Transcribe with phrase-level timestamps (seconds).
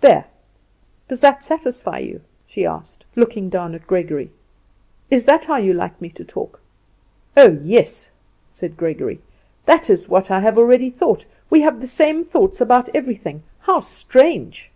[0.00, 0.24] There,
[1.06, 4.32] does that satisfy you?" she asked, looking down at Gregory.
[5.12, 6.60] "Is that how you like me to talk?"
[7.36, 8.10] "Oh, yes,"
[8.50, 9.20] said Gregory,
[9.64, 11.24] "that is what I have already thought.
[11.50, 13.44] We have the same thoughts about everything.
[13.60, 14.72] How strange!"